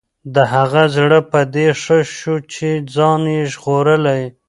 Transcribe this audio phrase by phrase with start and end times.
[0.35, 4.23] د هغه زړه په دې ښه شو چې ځان یې ژغورلی.